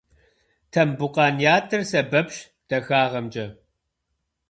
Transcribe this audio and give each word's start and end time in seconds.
Тамбукъан 0.71 1.35
ятӏэр 1.55 1.81
сэбэпщ 1.89 2.35
дахагъэмкӏэ. 2.67 3.45